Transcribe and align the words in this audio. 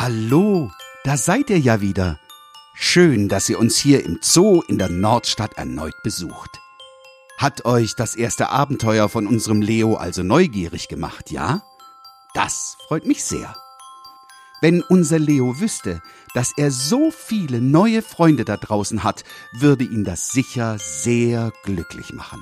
Hallo, 0.00 0.70
da 1.02 1.16
seid 1.16 1.50
ihr 1.50 1.58
ja 1.58 1.80
wieder. 1.80 2.20
Schön, 2.76 3.28
dass 3.28 3.48
ihr 3.48 3.58
uns 3.58 3.76
hier 3.78 4.04
im 4.04 4.20
Zoo 4.22 4.62
in 4.68 4.78
der 4.78 4.88
Nordstadt 4.88 5.54
erneut 5.54 6.04
besucht. 6.04 6.60
Hat 7.36 7.64
euch 7.64 7.96
das 7.96 8.14
erste 8.14 8.50
Abenteuer 8.50 9.08
von 9.08 9.26
unserem 9.26 9.60
Leo 9.60 9.96
also 9.96 10.22
neugierig 10.22 10.86
gemacht, 10.86 11.32
ja? 11.32 11.64
Das 12.32 12.76
freut 12.86 13.06
mich 13.06 13.24
sehr. 13.24 13.56
Wenn 14.60 14.82
unser 14.82 15.18
Leo 15.18 15.58
wüsste, 15.58 16.00
dass 16.32 16.52
er 16.56 16.70
so 16.70 17.10
viele 17.10 17.60
neue 17.60 18.00
Freunde 18.00 18.44
da 18.44 18.56
draußen 18.56 19.02
hat, 19.02 19.24
würde 19.52 19.82
ihn 19.82 20.04
das 20.04 20.28
sicher 20.28 20.78
sehr 20.78 21.52
glücklich 21.64 22.12
machen. 22.12 22.40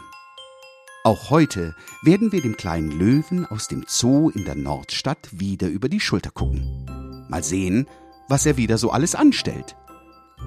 Auch 1.04 1.30
heute 1.30 1.74
werden 2.02 2.32
wir 2.32 2.42
dem 2.42 2.58
kleinen 2.58 2.90
Löwen 2.90 3.46
aus 3.46 3.66
dem 3.66 3.86
Zoo 3.88 4.28
in 4.28 4.44
der 4.44 4.56
Nordstadt 4.56 5.30
wieder 5.32 5.68
über 5.68 5.88
die 5.88 6.00
Schulter 6.00 6.30
gucken. 6.30 6.95
Mal 7.28 7.42
sehen, 7.42 7.86
was 8.28 8.46
er 8.46 8.56
wieder 8.56 8.78
so 8.78 8.90
alles 8.90 9.14
anstellt. 9.14 9.76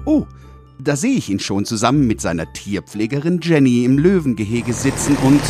Oh, 0.04 0.26
da 0.78 0.96
sehe 0.96 1.16
ich 1.16 1.28
ihn 1.28 1.40
schon 1.40 1.64
zusammen 1.64 2.06
mit 2.06 2.20
seiner 2.20 2.50
Tierpflegerin 2.52 3.40
Jenny 3.42 3.84
im 3.84 3.98
Löwengehege 3.98 4.72
sitzen 4.72 5.16
und... 5.16 5.40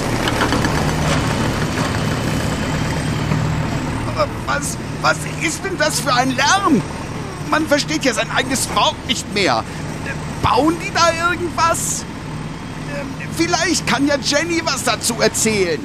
Was, 4.46 4.76
was 5.00 5.16
ist 5.42 5.64
denn 5.64 5.78
das 5.78 6.00
für 6.00 6.12
ein 6.12 6.34
Lärm? 6.34 6.82
Man 7.50 7.66
versteht 7.66 8.04
ja 8.04 8.12
sein 8.12 8.30
eigenes 8.30 8.68
Wort 8.74 8.96
nicht 9.06 9.32
mehr. 9.32 9.64
Bauen 10.42 10.74
die 10.84 10.92
da 10.92 11.30
irgendwas? 11.30 12.04
Vielleicht 13.36 13.86
kann 13.86 14.06
ja 14.06 14.16
Jenny 14.20 14.60
was 14.64 14.84
dazu 14.84 15.14
erzählen. 15.20 15.80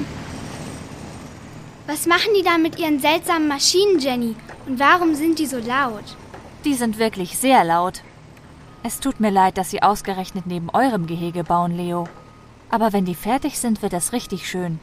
Was 1.88 2.08
machen 2.08 2.34
die 2.36 2.44
da 2.44 2.58
mit 2.58 2.80
ihren 2.80 3.00
seltsamen 3.00 3.48
Maschinen, 3.48 4.00
Jenny? 4.00 4.36
Und 4.66 4.80
warum 4.80 5.14
sind 5.14 5.38
die 5.38 5.46
so 5.46 5.58
laut? 5.58 6.16
Die 6.64 6.74
sind 6.74 6.98
wirklich 6.98 7.38
sehr 7.38 7.64
laut. 7.64 8.02
Es 8.82 9.00
tut 9.00 9.20
mir 9.20 9.30
leid, 9.30 9.58
dass 9.58 9.70
sie 9.70 9.84
ausgerechnet 9.84 10.48
neben 10.48 10.70
eurem 10.72 11.06
Gehege 11.06 11.44
bauen, 11.44 11.78
Leo. 11.78 12.08
Aber 12.72 12.92
wenn 12.92 13.06
die 13.06 13.16
fertig 13.16 13.60
sind, 13.60 13.84
wird 13.84 13.94
das 13.94 14.14
richtig 14.14 14.50
schön. 14.50 14.80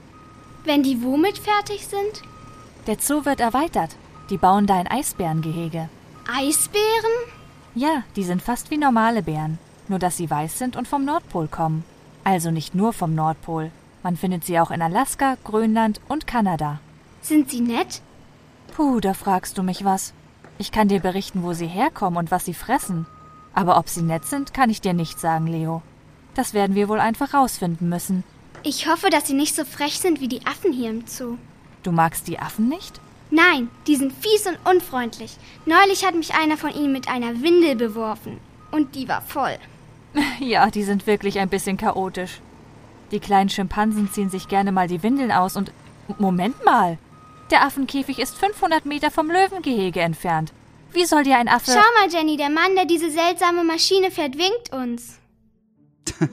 Wenn 0.64 0.84
die 0.84 1.03
womit 1.03 1.39
fertig 1.39 1.86
sind? 1.86 2.22
Der 2.86 2.97
Zoo 3.00 3.25
wird 3.25 3.41
erweitert. 3.41 3.97
Die 4.31 4.39
bauen 4.39 4.66
da 4.66 4.77
ein 4.77 4.87
Eisbärengehege. 4.87 5.89
Eisbären? 6.33 7.16
Ja, 7.75 8.05
die 8.14 8.22
sind 8.22 8.42
fast 8.42 8.70
wie 8.70 8.78
normale 8.78 9.22
Bären, 9.22 9.59
nur 9.89 9.98
dass 9.98 10.16
sie 10.16 10.31
weiß 10.31 10.59
sind 10.59 10.77
und 10.77 10.87
vom 10.87 11.05
Nordpol 11.05 11.48
kommen. 11.48 11.84
Also 12.22 12.53
nicht 12.53 12.77
nur 12.77 12.92
vom 12.92 13.14
Nordpol. 13.14 13.72
Man 14.05 14.16
findet 14.16 14.44
sie 14.44 14.61
auch 14.61 14.70
in 14.70 14.83
Alaska, 14.83 15.37
Grönland 15.42 16.00
und 16.09 16.27
Kanada. 16.27 16.81
Sind 17.23 17.51
sie 17.51 17.61
nett? 17.61 18.03
Puh, 18.75 19.01
da 19.01 19.15
fragst 19.15 19.56
du 19.56 19.62
mich 19.62 19.84
was. 19.84 20.12
Ich 20.59 20.73
kann 20.73 20.89
dir 20.89 21.01
berichten, 21.01 21.42
wo 21.42 21.53
sie 21.53 21.67
herkommen 21.67 22.19
und 22.19 22.31
was 22.31 22.45
sie 22.45 22.55
fressen. 22.55 23.06
Aber 23.55 23.78
ob 23.78 23.89
sie 23.89 24.03
nett 24.03 24.25
sind, 24.25 24.53
kann 24.53 24.70
ich 24.70 24.81
dir 24.81 24.92
nicht 24.92 25.20
sagen, 25.20 25.47
Leo. 25.47 25.83
Das 26.34 26.55
werden 26.55 26.75
wir 26.75 26.89
wohl 26.89 27.00
einfach 27.00 27.34
rausfinden 27.34 27.89
müssen. 27.89 28.25
Ich 28.62 28.89
hoffe, 28.89 29.11
dass 29.11 29.27
sie 29.27 29.34
nicht 29.34 29.55
so 29.55 29.65
frech 29.65 29.98
sind 29.98 30.20
wie 30.20 30.28
die 30.28 30.47
Affen 30.47 30.73
hier 30.73 30.91
im 30.91 31.06
Zoo. 31.06 31.37
Du 31.83 31.93
magst 31.93 32.28
die 32.28 32.39
Affen 32.39 32.69
nicht? 32.69 33.00
Nein, 33.31 33.69
die 33.87 33.97
sind 33.97 34.12
fies 34.12 34.47
und 34.47 34.59
unfreundlich. 34.69 35.37
Neulich 35.67 36.06
hat 36.06 36.15
mich 36.15 36.34
einer 36.34 36.56
von 36.56 36.70
ihnen 36.70 36.93
mit 36.93 37.09
einer 37.09 37.43
Windel 37.43 37.77
beworfen. 37.77 38.39
Und 38.70 38.95
die 38.95 39.09
war 39.09 39.23
voll. 39.23 39.56
Ja, 40.41 40.70
die 40.70 40.83
sind 40.83 41.06
wirklich 41.06 41.39
ein 41.39 41.48
bisschen 41.48 41.77
chaotisch. 41.77 42.41
Die 43.11 43.20
kleinen 43.20 43.48
Schimpansen 43.48 44.11
ziehen 44.12 44.28
sich 44.28 44.48
gerne 44.48 44.73
mal 44.73 44.89
die 44.89 45.03
Windeln 45.03 45.33
aus 45.33 45.56
und. 45.56 45.73
Moment 46.19 46.62
mal! 46.65 46.98
Der 47.53 47.67
Affenkäfig 47.67 48.19
ist 48.19 48.34
500 48.34 48.86
Meter 48.86 49.11
vom 49.11 49.31
Löwengehege 49.31 50.00
entfernt. 50.00 50.55
Wie 50.91 51.05
soll 51.05 51.22
dir 51.22 51.36
ein 51.36 51.48
Affe. 51.48 51.70
Schau 51.70 52.00
mal, 52.00 52.11
Jenny, 52.11 52.39
der 52.39 52.48
Mann, 52.48 52.75
der 52.77 52.86
diese 52.86 53.11
seltsame 53.11 53.62
Maschine 53.62 54.11
fährt, 54.11 54.39
winkt 54.39 54.72
uns. 54.72 55.19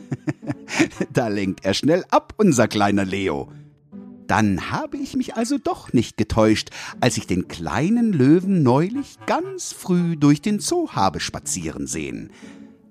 da 1.14 1.28
lenkt 1.28 1.66
er 1.66 1.74
schnell 1.74 2.06
ab, 2.10 2.34
unser 2.38 2.70
kleiner 2.70 3.04
Leo. 3.04 3.52
Dann 4.28 4.72
habe 4.72 4.96
ich 4.96 5.18
mich 5.18 5.36
also 5.36 5.58
doch 5.58 5.92
nicht 5.92 6.16
getäuscht, 6.16 6.70
als 7.02 7.18
ich 7.18 7.28
den 7.28 7.50
kleinen 7.50 8.14
Löwen 8.14 8.64
neulich 8.64 9.18
ganz 9.26 9.74
früh 9.74 10.16
durch 10.16 10.42
den 10.42 10.60
Zoo 10.60 10.92
habe 10.92 11.20
spazieren 11.20 11.86
sehen. 11.86 12.32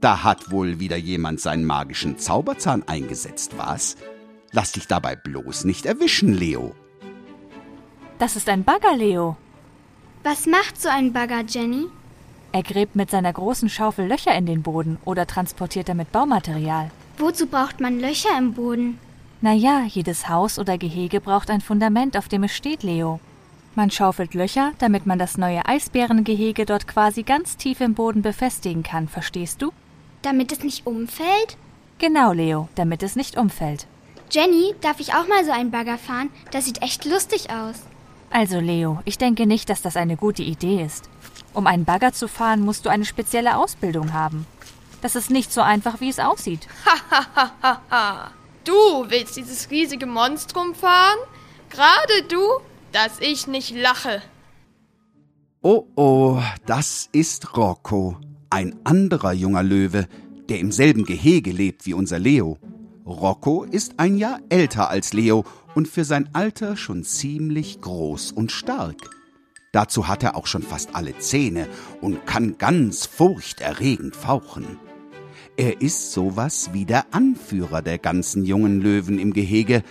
Da 0.00 0.22
hat 0.22 0.50
wohl 0.50 0.80
wieder 0.80 0.98
jemand 0.98 1.40
seinen 1.40 1.64
magischen 1.64 2.18
Zauberzahn 2.18 2.82
eingesetzt, 2.86 3.52
was? 3.56 3.96
Lass 4.52 4.72
dich 4.72 4.86
dabei 4.86 5.16
bloß 5.16 5.64
nicht 5.64 5.86
erwischen, 5.86 6.34
Leo. 6.34 6.74
Das 8.18 8.34
ist 8.34 8.48
ein 8.48 8.64
Bagger, 8.64 8.96
Leo. 8.96 9.36
Was 10.24 10.46
macht 10.46 10.80
so 10.80 10.88
ein 10.88 11.12
Bagger, 11.12 11.44
Jenny? 11.46 11.86
Er 12.50 12.62
gräbt 12.62 12.96
mit 12.96 13.10
seiner 13.10 13.32
großen 13.32 13.68
Schaufel 13.68 14.06
Löcher 14.06 14.34
in 14.34 14.46
den 14.46 14.62
Boden 14.62 14.98
oder 15.04 15.26
transportiert 15.26 15.88
damit 15.88 16.10
Baumaterial. 16.10 16.90
Wozu 17.18 17.46
braucht 17.46 17.80
man 17.80 18.00
Löcher 18.00 18.36
im 18.36 18.54
Boden? 18.54 18.98
Na 19.40 19.52
ja, 19.52 19.84
jedes 19.86 20.28
Haus 20.28 20.58
oder 20.58 20.78
Gehege 20.78 21.20
braucht 21.20 21.50
ein 21.50 21.60
Fundament, 21.60 22.16
auf 22.16 22.26
dem 22.26 22.42
es 22.42 22.56
steht, 22.56 22.82
Leo. 22.82 23.20
Man 23.76 23.92
schaufelt 23.92 24.34
Löcher, 24.34 24.72
damit 24.78 25.06
man 25.06 25.20
das 25.20 25.38
neue 25.38 25.64
Eisbärengehege 25.66 26.66
dort 26.66 26.88
quasi 26.88 27.22
ganz 27.22 27.56
tief 27.56 27.80
im 27.80 27.94
Boden 27.94 28.22
befestigen 28.22 28.82
kann, 28.82 29.06
verstehst 29.06 29.62
du? 29.62 29.70
Damit 30.22 30.50
es 30.50 30.64
nicht 30.64 30.86
umfällt? 30.86 31.56
Genau, 31.98 32.32
Leo, 32.32 32.68
damit 32.74 33.04
es 33.04 33.14
nicht 33.14 33.36
umfällt. 33.36 33.86
Jenny, 34.30 34.74
darf 34.80 34.98
ich 34.98 35.14
auch 35.14 35.28
mal 35.28 35.44
so 35.44 35.52
einen 35.52 35.70
Bagger 35.70 35.98
fahren? 35.98 36.30
Das 36.50 36.64
sieht 36.64 36.82
echt 36.82 37.04
lustig 37.04 37.50
aus. 37.50 37.76
Also, 38.30 38.60
Leo, 38.60 39.00
ich 39.04 39.18
denke 39.18 39.46
nicht, 39.46 39.70
dass 39.70 39.82
das 39.82 39.96
eine 39.96 40.16
gute 40.16 40.42
Idee 40.42 40.82
ist. 40.82 41.08
Um 41.54 41.66
einen 41.66 41.84
Bagger 41.84 42.12
zu 42.12 42.28
fahren, 42.28 42.60
musst 42.60 42.84
du 42.84 42.90
eine 42.90 43.04
spezielle 43.04 43.56
Ausbildung 43.56 44.12
haben. 44.12 44.46
Das 45.00 45.16
ist 45.16 45.30
nicht 45.30 45.52
so 45.52 45.60
einfach, 45.60 46.00
wie 46.00 46.08
es 46.08 46.18
aussieht. 46.18 46.68
Hahaha. 46.84 48.30
du 48.64 48.74
willst 49.08 49.36
dieses 49.36 49.70
riesige 49.70 50.06
Monstrum 50.06 50.74
fahren? 50.74 51.18
Gerade 51.70 52.22
du, 52.28 52.42
dass 52.92 53.20
ich 53.20 53.46
nicht 53.46 53.74
lache. 53.74 54.22
Oh 55.62 55.86
oh, 55.96 56.40
das 56.66 57.08
ist 57.12 57.56
Rocco 57.56 58.16
ein 58.50 58.76
anderer 58.84 59.32
junger 59.32 59.62
Löwe, 59.62 60.08
der 60.48 60.58
im 60.58 60.72
selben 60.72 61.04
Gehege 61.04 61.50
lebt 61.50 61.86
wie 61.86 61.94
unser 61.94 62.18
Leo. 62.18 62.58
Rocco 63.08 63.64
ist 63.64 63.94
ein 63.96 64.18
Jahr 64.18 64.40
älter 64.50 64.90
als 64.90 65.14
Leo 65.14 65.44
und 65.74 65.88
für 65.88 66.04
sein 66.04 66.28
Alter 66.34 66.76
schon 66.76 67.04
ziemlich 67.04 67.80
groß 67.80 68.32
und 68.32 68.52
stark. 68.52 69.08
Dazu 69.72 70.08
hat 70.08 70.22
er 70.22 70.36
auch 70.36 70.46
schon 70.46 70.62
fast 70.62 70.94
alle 70.94 71.18
Zähne 71.18 71.68
und 72.02 72.26
kann 72.26 72.58
ganz 72.58 73.06
furchterregend 73.06 74.14
fauchen. 74.14 74.78
Er 75.56 75.80
ist 75.80 76.12
sowas 76.12 76.70
wie 76.74 76.84
der 76.84 77.06
Anführer 77.12 77.80
der 77.80 77.96
ganzen 77.96 78.44
jungen 78.44 78.80
Löwen 78.80 79.18
im 79.18 79.32
Gehege 79.32 79.82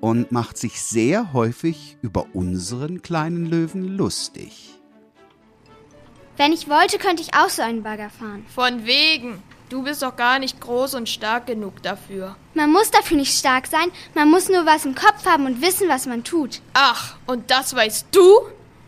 und 0.00 0.30
macht 0.30 0.56
sich 0.56 0.80
sehr 0.80 1.32
häufig 1.32 1.98
über 2.00 2.26
unseren 2.32 3.02
kleinen 3.02 3.46
Löwen 3.46 3.88
lustig. 3.88 4.78
Wenn 6.36 6.52
ich 6.52 6.68
wollte, 6.68 6.98
könnte 6.98 7.22
ich 7.22 7.34
auch 7.34 7.50
so 7.50 7.62
einen 7.62 7.82
Bagger 7.82 8.10
fahren. 8.10 8.46
Von 8.54 8.86
wegen. 8.86 9.42
Du 9.72 9.82
bist 9.82 10.02
doch 10.02 10.16
gar 10.16 10.38
nicht 10.38 10.60
groß 10.60 10.92
und 10.96 11.08
stark 11.08 11.46
genug 11.46 11.82
dafür. 11.82 12.36
Man 12.52 12.70
muss 12.70 12.90
dafür 12.90 13.16
nicht 13.16 13.38
stark 13.38 13.66
sein, 13.66 13.90
man 14.14 14.30
muss 14.30 14.50
nur 14.50 14.66
was 14.66 14.84
im 14.84 14.94
Kopf 14.94 15.24
haben 15.24 15.46
und 15.46 15.62
wissen, 15.62 15.88
was 15.88 16.04
man 16.04 16.24
tut. 16.24 16.60
Ach, 16.74 17.14
und 17.26 17.50
das 17.50 17.74
weißt 17.74 18.08
du? 18.12 18.22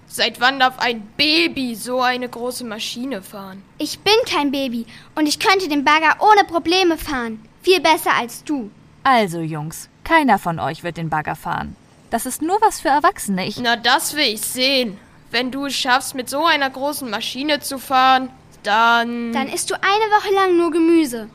Seit 0.06 0.42
wann 0.42 0.60
darf 0.60 0.78
ein 0.78 1.00
Baby 1.16 1.74
so 1.74 2.02
eine 2.02 2.28
große 2.28 2.64
Maschine 2.66 3.22
fahren? 3.22 3.62
Ich 3.78 4.00
bin 4.00 4.12
kein 4.30 4.50
Baby 4.50 4.84
und 5.14 5.26
ich 5.26 5.38
könnte 5.38 5.70
den 5.70 5.84
Bagger 5.84 6.16
ohne 6.20 6.44
Probleme 6.46 6.98
fahren. 6.98 7.42
Viel 7.62 7.80
besser 7.80 8.12
als 8.18 8.44
du. 8.44 8.70
Also, 9.04 9.40
Jungs, 9.40 9.88
keiner 10.04 10.38
von 10.38 10.60
euch 10.60 10.82
wird 10.82 10.98
den 10.98 11.08
Bagger 11.08 11.34
fahren. 11.34 11.76
Das 12.10 12.26
ist 12.26 12.42
nur 12.42 12.60
was 12.60 12.80
für 12.80 12.88
Erwachsene. 12.88 13.46
Ich 13.46 13.58
Na, 13.58 13.76
das 13.76 14.16
will 14.16 14.34
ich 14.34 14.42
sehen. 14.42 14.98
Wenn 15.30 15.50
du 15.50 15.64
es 15.64 15.74
schaffst, 15.74 16.14
mit 16.14 16.28
so 16.28 16.44
einer 16.44 16.68
großen 16.68 17.08
Maschine 17.08 17.60
zu 17.60 17.78
fahren, 17.78 18.28
dann. 18.66 19.32
Dann 19.32 19.48
isst 19.48 19.70
du 19.70 19.74
eine 19.74 20.10
Woche 20.10 20.34
lang 20.34 20.56
nur 20.56 20.70
Gemüse. 20.70 21.28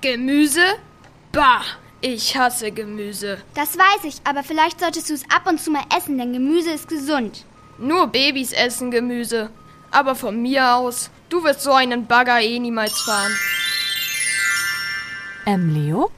Gemüse? 0.00 0.64
Bah, 1.32 1.62
ich 2.00 2.36
hasse 2.36 2.70
Gemüse. 2.70 3.38
Das 3.54 3.76
weiß 3.76 4.04
ich, 4.04 4.16
aber 4.24 4.42
vielleicht 4.42 4.80
solltest 4.80 5.10
du 5.10 5.14
es 5.14 5.24
ab 5.30 5.48
und 5.48 5.60
zu 5.60 5.70
mal 5.70 5.84
essen, 5.96 6.18
denn 6.18 6.32
Gemüse 6.32 6.70
ist 6.70 6.88
gesund. 6.88 7.44
Nur 7.78 8.06
Babys 8.08 8.52
essen 8.52 8.90
Gemüse. 8.90 9.50
Aber 9.90 10.14
von 10.14 10.40
mir 10.40 10.74
aus, 10.74 11.10
du 11.28 11.42
wirst 11.44 11.62
so 11.62 11.72
einen 11.72 12.06
Bagger 12.06 12.40
eh 12.40 12.58
niemals 12.58 13.00
fahren. 13.00 13.32
Ähm, 15.46 15.74
Leo? 15.74 16.10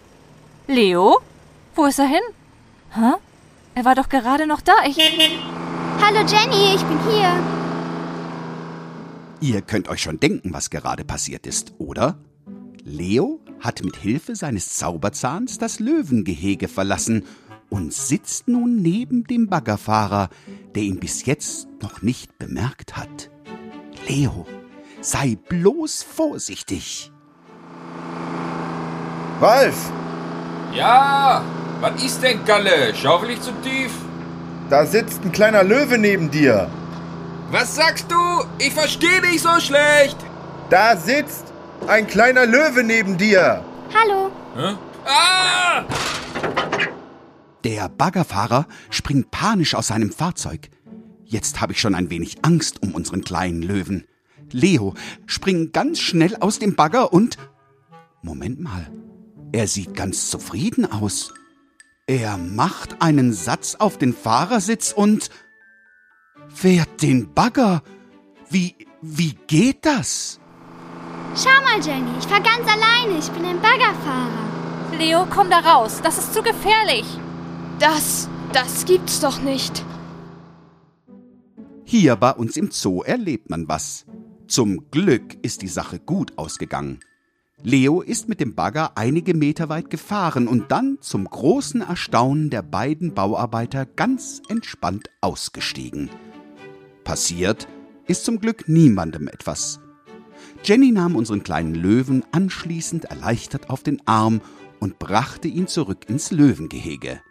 Leo? 0.66 1.18
Wo 1.74 1.84
ist 1.86 1.98
er 1.98 2.06
hin? 2.06 2.22
Hä? 2.94 3.12
Er 3.74 3.84
war 3.84 3.94
doch 3.94 4.08
gerade 4.08 4.46
noch 4.46 4.60
da. 4.60 4.72
Ich. 4.86 4.96
Hallo 4.98 6.20
Jenny, 6.26 6.74
ich 6.74 6.82
bin 6.82 6.98
hier. 7.10 7.32
Ihr 9.40 9.60
könnt 9.62 9.88
euch 9.88 10.02
schon 10.02 10.18
denken, 10.20 10.52
was 10.52 10.70
gerade 10.70 11.04
passiert 11.04 11.46
ist, 11.46 11.74
oder? 11.78 12.18
Leo 12.84 13.40
hat 13.60 13.84
mit 13.84 13.96
Hilfe 13.96 14.34
seines 14.36 14.74
Zauberzahns 14.76 15.58
das 15.58 15.78
Löwengehege 15.80 16.68
verlassen 16.68 17.24
und 17.68 17.92
sitzt 17.92 18.48
nun 18.48 18.76
neben 18.80 19.24
dem 19.24 19.48
Baggerfahrer, 19.48 20.30
der 20.74 20.82
ihn 20.84 21.00
bis 21.00 21.26
jetzt 21.26 21.68
noch 21.82 22.00
nicht 22.02 22.38
bemerkt 22.38 22.96
hat. 22.96 23.30
Leo, 24.08 24.46
sei 25.00 25.36
bloß 25.48 26.02
vorsichtig. 26.02 27.10
Ralf, 29.40 29.90
Ja, 30.74 31.42
was 31.80 32.02
ist 32.02 32.22
denn, 32.22 32.44
Galle? 32.44 32.94
Schaufel 32.94 33.30
ich 33.30 33.40
zu 33.40 33.52
tief? 33.62 33.90
da 34.68 34.84
sitzt 34.84 35.22
ein 35.24 35.30
kleiner 35.30 35.62
Löwe 35.62 35.96
neben 35.96 36.28
dir. 36.30 36.68
Was 37.50 37.76
sagst 37.76 38.10
du? 38.10 38.44
Ich 38.58 38.74
verstehe 38.74 39.20
dich 39.20 39.40
so 39.40 39.60
schlecht. 39.60 40.16
Da 40.68 40.96
sitzt 40.96 41.44
ein 41.86 42.06
kleiner 42.06 42.44
Löwe 42.44 42.82
neben 42.82 43.16
dir. 43.16 43.64
Hallo. 43.94 44.30
Hä? 44.56 44.74
Ah! 45.04 45.84
Der 47.62 47.88
Baggerfahrer 47.88 48.66
springt 48.90 49.30
panisch 49.30 49.76
aus 49.76 49.88
seinem 49.88 50.10
Fahrzeug. 50.10 50.70
Jetzt 51.24 51.60
habe 51.60 51.72
ich 51.72 51.80
schon 51.80 51.94
ein 51.94 52.10
wenig 52.10 52.38
Angst 52.42 52.82
um 52.82 52.94
unseren 52.94 53.22
kleinen 53.22 53.62
Löwen. 53.62 54.06
Leo 54.50 54.94
springt 55.26 55.72
ganz 55.72 56.00
schnell 56.00 56.36
aus 56.40 56.58
dem 56.58 56.74
Bagger 56.74 57.12
und... 57.12 57.36
Moment 58.22 58.60
mal, 58.60 58.90
er 59.52 59.68
sieht 59.68 59.94
ganz 59.94 60.30
zufrieden 60.30 60.90
aus. 60.90 61.32
Er 62.08 62.38
macht 62.38 63.02
einen 63.02 63.32
Satz 63.32 63.76
auf 63.76 63.98
den 63.98 64.14
Fahrersitz 64.14 64.92
und 64.92 65.30
fährt 66.48 67.02
den 67.02 67.32
Bagger. 67.32 67.82
Wie, 68.50 68.74
wie 69.02 69.34
geht 69.46 69.84
das? 69.84 70.40
Schau 71.34 71.62
mal, 71.64 71.84
Jenny, 71.84 72.10
ich 72.18 72.26
fahr 72.26 72.40
ganz 72.40 72.66
alleine. 72.66 73.18
Ich 73.18 73.30
bin 73.30 73.44
ein 73.44 73.60
Baggerfahrer. 73.60 74.96
Leo, 74.98 75.26
komm 75.28 75.50
da 75.50 75.58
raus. 75.58 76.00
Das 76.02 76.18
ist 76.18 76.32
zu 76.32 76.42
gefährlich. 76.42 77.06
Das, 77.78 78.28
das 78.52 78.84
gibt's 78.86 79.20
doch 79.20 79.40
nicht. 79.40 79.84
Hier 81.84 82.16
bei 82.16 82.32
uns 82.32 82.56
im 82.56 82.70
Zoo 82.70 83.02
erlebt 83.02 83.50
man 83.50 83.68
was. 83.68 84.06
Zum 84.48 84.90
Glück 84.90 85.36
ist 85.42 85.62
die 85.62 85.68
Sache 85.68 85.98
gut 85.98 86.32
ausgegangen. 86.36 87.00
Leo 87.62 88.00
ist 88.00 88.28
mit 88.28 88.40
dem 88.40 88.54
Bagger 88.54 88.96
einige 88.96 89.34
Meter 89.34 89.68
weit 89.68 89.90
gefahren 89.90 90.46
und 90.46 90.70
dann 90.70 90.98
zum 91.00 91.24
großen 91.24 91.80
Erstaunen 91.80 92.50
der 92.50 92.62
beiden 92.62 93.14
Bauarbeiter 93.14 93.86
ganz 93.86 94.42
entspannt 94.48 95.10
ausgestiegen. 95.20 96.10
Passiert 97.06 97.68
ist 98.08 98.24
zum 98.24 98.40
Glück 98.40 98.68
niemandem 98.68 99.28
etwas. 99.28 99.78
Jenny 100.64 100.90
nahm 100.90 101.14
unseren 101.14 101.44
kleinen 101.44 101.76
Löwen 101.76 102.24
anschließend 102.32 103.04
erleichtert 103.04 103.70
auf 103.70 103.84
den 103.84 104.02
Arm 104.08 104.40
und 104.80 104.98
brachte 104.98 105.46
ihn 105.46 105.68
zurück 105.68 106.08
ins 106.08 106.32
Löwengehege. 106.32 107.22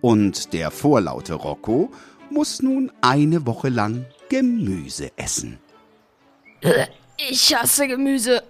Und 0.00 0.52
der 0.52 0.70
vorlaute 0.70 1.34
Rocco 1.34 1.90
muss 2.30 2.62
nun 2.62 2.92
eine 3.00 3.44
Woche 3.44 3.70
lang 3.70 4.06
Gemüse 4.28 5.10
essen. 5.16 5.58
Ich 7.28 7.52
hasse 7.56 7.88
Gemüse. 7.88 8.44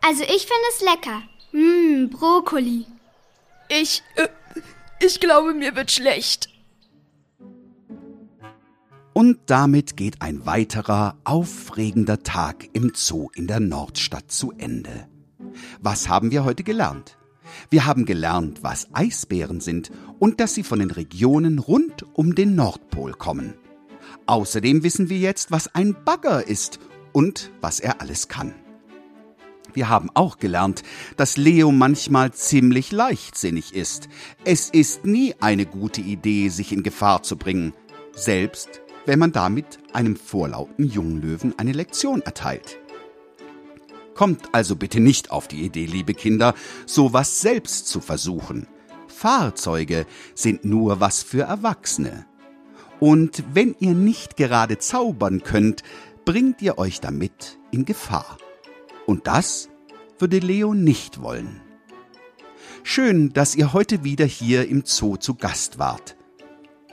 Also 0.00 0.22
ich 0.22 0.46
finde 0.46 0.68
es 0.70 0.80
lecker. 0.80 1.22
Mmm, 1.52 2.08
Brokkoli. 2.08 2.86
Ich, 3.68 4.02
äh, 4.16 4.28
ich 5.00 5.20
glaube, 5.20 5.52
mir 5.52 5.76
wird 5.76 5.90
schlecht. 5.90 6.48
Und 9.14 9.38
damit 9.46 9.96
geht 9.96 10.22
ein 10.22 10.44
weiterer 10.44 11.16
aufregender 11.22 12.24
Tag 12.24 12.68
im 12.72 12.90
Zoo 12.96 13.30
in 13.36 13.46
der 13.46 13.60
Nordstadt 13.60 14.32
zu 14.32 14.50
Ende. 14.58 15.06
Was 15.80 16.08
haben 16.08 16.32
wir 16.32 16.44
heute 16.44 16.64
gelernt? 16.64 17.16
Wir 17.70 17.86
haben 17.86 18.06
gelernt, 18.06 18.64
was 18.64 18.88
Eisbären 18.92 19.60
sind 19.60 19.92
und 20.18 20.40
dass 20.40 20.54
sie 20.54 20.64
von 20.64 20.80
den 20.80 20.90
Regionen 20.90 21.60
rund 21.60 22.04
um 22.14 22.34
den 22.34 22.56
Nordpol 22.56 23.12
kommen. 23.12 23.54
Außerdem 24.26 24.82
wissen 24.82 25.08
wir 25.08 25.18
jetzt, 25.18 25.52
was 25.52 25.72
ein 25.76 25.94
Bagger 26.04 26.48
ist 26.48 26.80
und 27.12 27.52
was 27.60 27.78
er 27.78 28.00
alles 28.00 28.26
kann. 28.26 28.52
Wir 29.74 29.88
haben 29.88 30.10
auch 30.14 30.38
gelernt, 30.38 30.82
dass 31.16 31.36
Leo 31.36 31.70
manchmal 31.70 32.32
ziemlich 32.32 32.90
leichtsinnig 32.90 33.76
ist. 33.76 34.08
Es 34.44 34.70
ist 34.70 35.04
nie 35.04 35.36
eine 35.38 35.66
gute 35.66 36.00
Idee, 36.00 36.48
sich 36.48 36.72
in 36.72 36.82
Gefahr 36.82 37.22
zu 37.22 37.36
bringen, 37.36 37.74
selbst 38.16 38.83
wenn 39.06 39.18
man 39.18 39.32
damit 39.32 39.78
einem 39.92 40.16
vorlauten 40.16 40.86
Junglöwen 40.86 41.58
eine 41.58 41.72
Lektion 41.72 42.22
erteilt. 42.22 42.78
Kommt 44.14 44.48
also 44.52 44.76
bitte 44.76 45.00
nicht 45.00 45.30
auf 45.30 45.48
die 45.48 45.62
Idee, 45.62 45.86
liebe 45.86 46.14
Kinder, 46.14 46.54
sowas 46.86 47.40
selbst 47.40 47.88
zu 47.88 48.00
versuchen. 48.00 48.68
Fahrzeuge 49.08 50.06
sind 50.34 50.64
nur 50.64 51.00
was 51.00 51.22
für 51.22 51.42
Erwachsene. 51.42 52.26
Und 53.00 53.42
wenn 53.52 53.74
ihr 53.80 53.94
nicht 53.94 54.36
gerade 54.36 54.78
zaubern 54.78 55.42
könnt, 55.42 55.82
bringt 56.24 56.62
ihr 56.62 56.78
euch 56.78 57.00
damit 57.00 57.58
in 57.70 57.84
Gefahr. 57.84 58.38
Und 59.06 59.26
das 59.26 59.68
würde 60.18 60.38
Leo 60.38 60.74
nicht 60.74 61.20
wollen. 61.20 61.60
Schön, 62.82 63.32
dass 63.32 63.56
ihr 63.56 63.72
heute 63.72 64.04
wieder 64.04 64.26
hier 64.26 64.68
im 64.68 64.84
Zoo 64.84 65.16
zu 65.16 65.34
Gast 65.34 65.78
wart. 65.78 66.16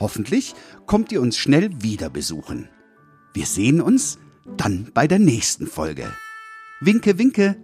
Hoffentlich 0.01 0.55
kommt 0.87 1.11
ihr 1.11 1.21
uns 1.21 1.37
schnell 1.37 1.69
wieder 1.83 2.09
besuchen. 2.09 2.67
Wir 3.35 3.45
sehen 3.45 3.79
uns 3.79 4.17
dann 4.57 4.89
bei 4.95 5.07
der 5.07 5.19
nächsten 5.19 5.67
Folge. 5.67 6.11
Winke, 6.81 7.19
winke, 7.19 7.55